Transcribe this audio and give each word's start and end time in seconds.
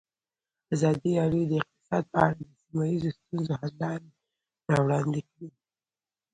ازادي 0.73 1.11
راډیو 1.19 1.43
د 1.51 1.53
اقتصاد 1.59 2.03
په 2.11 2.17
اړه 2.25 2.41
د 2.49 2.51
سیمه 2.63 2.83
ییزو 2.91 3.09
ستونزو 3.17 3.53
حل 3.59 3.71
لارې 3.83 4.09
راوړاندې 4.71 5.21
کړې. 5.29 5.47